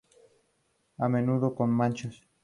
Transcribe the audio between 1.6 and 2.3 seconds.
manchas.